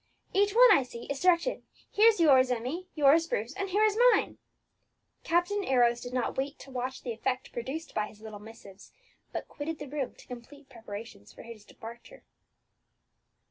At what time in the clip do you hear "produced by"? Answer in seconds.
7.53-8.07